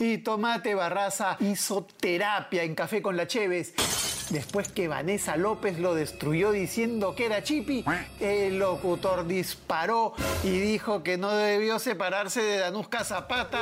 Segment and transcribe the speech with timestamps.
[0.00, 3.74] Y Tomate Barraza hizo terapia en Café con la Cheves
[4.30, 7.84] Después que Vanessa López lo destruyó diciendo que era Chipi,
[8.20, 13.60] el locutor disparó y dijo que no debió separarse de Danuska Zapata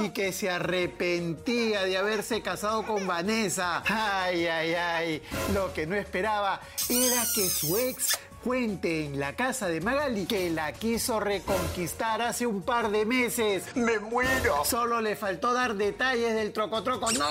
[0.00, 3.82] y que se arrepentía de haberse casado con Vanessa.
[3.88, 5.22] Ay, ay, ay.
[5.52, 10.50] Lo que no esperaba era que su ex cuente en la casa de Magali que
[10.50, 13.64] la quiso reconquistar hace un par de meses.
[13.74, 14.64] ¡Me muero!
[14.64, 17.10] Solo le faltó dar detalles del trocotroco.
[17.10, 17.26] ¡No!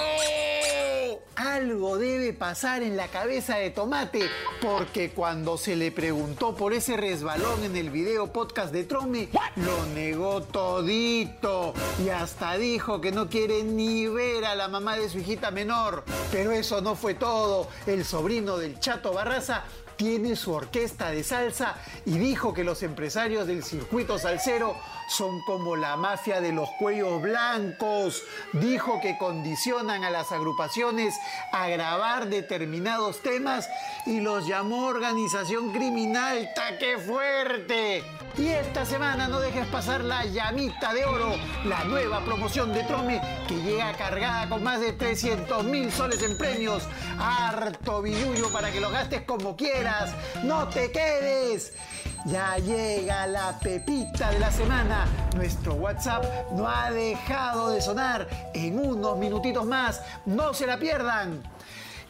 [1.38, 4.30] Algo debe pasar en la cabeza de Tomate,
[4.62, 9.86] porque cuando se le preguntó por ese resbalón en el video podcast de Trome, lo
[9.94, 15.20] negó todito y hasta dijo que no quiere ni ver a la mamá de su
[15.20, 16.04] hijita menor.
[16.32, 17.70] Pero eso no fue todo.
[17.86, 19.64] El sobrino del Chato Barraza
[19.98, 24.76] tiene su orquesta de salsa y dijo que los empresarios del circuito salsero
[25.08, 28.24] son como la mafia de los cuellos blancos.
[28.54, 31.16] Dijo que condicionan a las agrupaciones
[31.52, 33.70] a grabar determinados temas
[34.06, 36.50] y los llamó organización criminal.
[36.56, 38.04] ¡Ta fuerte!
[38.38, 43.22] Y esta semana no dejes pasar la llamita de oro, la nueva promoción de Trome
[43.48, 46.84] que llega cargada con más de 300 mil soles en premios.
[47.18, 50.14] Harto billuyo para que lo gastes como quieras.
[50.44, 51.74] ¡No te quedes!
[52.26, 55.06] Ya llega la pepita de la semana.
[55.36, 58.28] Nuestro WhatsApp no ha dejado de sonar.
[58.54, 61.55] En unos minutitos más, no se la pierdan.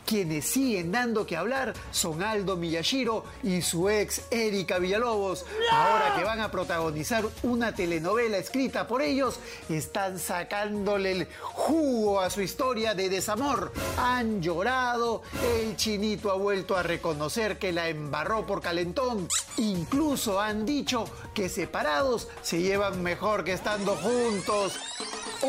[0.06, 5.46] Quienes siguen dando que hablar son Aldo Miyashiro y su ex Erika Villalobos.
[5.72, 12.30] Ahora que van a protagonizar una telenovela escrita por ellos, están sacándole el jugo a
[12.30, 13.74] su historia de desamor.
[13.98, 15.24] Han llorado,
[15.58, 19.28] el chinito ha vuelto a reconocer que la embarró por calentón.
[19.58, 24.74] Incluso han dicho que separados se llevan mejor que estando juntos.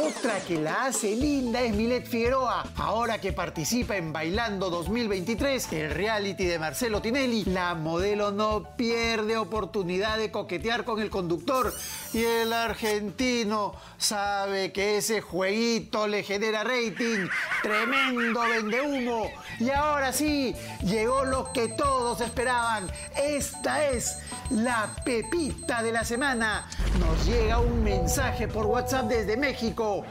[0.03, 2.67] Otra que la hace linda es Milet Figueroa.
[2.77, 9.39] Ahora que participa en Bailando 2023, el reality de Marcelo Tinelli, la modelo no pierde
[9.39, 11.73] oportunidad de coquetear con el conductor.
[12.13, 17.29] Y el argentino sabe que ese jueguito le genera rating.
[17.63, 19.31] Tremendo vende humo.
[19.59, 20.55] Y ahora sí,
[20.85, 22.91] llegó lo que todos esperaban.
[23.17, 24.19] Esta es
[24.51, 26.69] la pepita de la semana.
[26.99, 30.05] Nos llega un mensaje por WhatsApp desde México.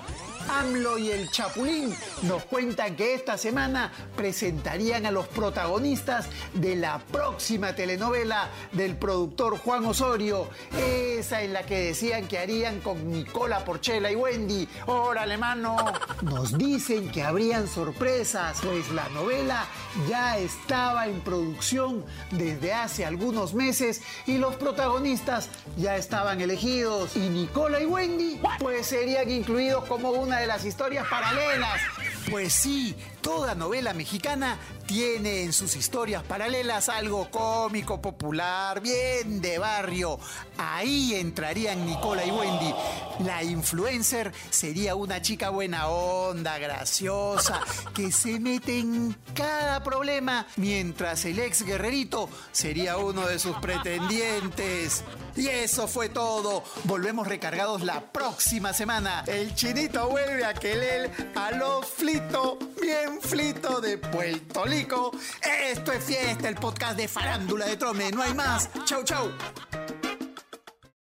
[0.49, 6.99] AMLO y el Chapulín nos cuentan que esta semana presentarían a los protagonistas de la
[6.99, 13.63] próxima telenovela del productor Juan Osorio, esa en la que decían que harían con Nicola
[13.65, 14.67] Porchela y Wendy.
[14.85, 15.77] ¡Órale, mano!
[16.21, 19.65] Nos dicen que habrían sorpresas, pues la novela
[20.07, 27.15] ya estaba en producción desde hace algunos meses y los protagonistas ya estaban elegidos.
[27.15, 31.81] Y Nicola y Wendy, pues serían incluidos como una de las historias paralelas.
[32.29, 39.57] Pues sí, toda novela mexicana tiene en sus historias paralelas algo cómico, popular, bien de
[39.57, 40.19] barrio.
[40.57, 42.73] Ahí entrarían Nicola y Wendy.
[43.19, 47.61] La influencer sería una chica buena onda, graciosa,
[47.93, 55.03] que se mete en cada problema, mientras el ex guerrerito sería uno de sus pretendientes.
[55.35, 56.63] Y eso fue todo.
[56.85, 59.23] Volvemos recargados la próxima semana.
[59.27, 65.11] El chinito vuelve a él a los flito, bien flito de Puerto Rico.
[65.71, 68.11] Esto es fiesta, el podcast de farándula de Trome.
[68.11, 68.69] No hay más.
[68.85, 69.29] Chau, chau.